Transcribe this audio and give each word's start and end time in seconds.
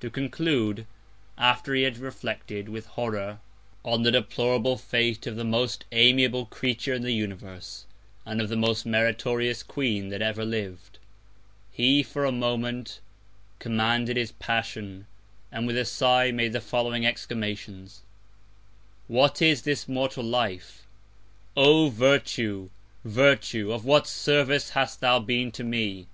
To 0.00 0.08
conclude, 0.08 0.86
after 1.36 1.74
he 1.74 1.82
had 1.82 1.98
reflected, 1.98 2.70
with 2.70 2.86
Horror, 2.86 3.38
on 3.84 4.02
the 4.02 4.10
deplorable 4.10 4.78
Fate 4.78 5.26
of 5.26 5.36
the 5.36 5.44
most 5.44 5.84
amiable 5.92 6.46
Creature 6.46 6.94
in 6.94 7.02
the 7.02 7.12
Universe, 7.12 7.84
and 8.24 8.40
of 8.40 8.48
the 8.48 8.56
most 8.56 8.86
meritorious 8.86 9.62
Queen 9.62 10.08
that 10.08 10.22
ever 10.22 10.42
liv'd; 10.42 10.98
he 11.70 12.02
for 12.02 12.24
a 12.24 12.32
Moment 12.32 13.00
commanded 13.58 14.16
his 14.16 14.32
Passion, 14.32 15.06
and 15.52 15.66
with 15.66 15.76
a 15.76 15.84
Sigh, 15.84 16.30
made 16.30 16.54
the 16.54 16.62
following 16.62 17.04
Exclamations: 17.04 18.00
What 19.06 19.42
is 19.42 19.60
this 19.64 19.86
mortal 19.86 20.24
Life! 20.24 20.86
O 21.58 21.90
Virtue, 21.90 22.70
Virtue, 23.04 23.70
of 23.70 23.84
what 23.84 24.06
Service 24.06 24.70
hast 24.70 25.02
thou 25.02 25.18
been 25.18 25.50
to 25.52 25.62
me! 25.62 26.06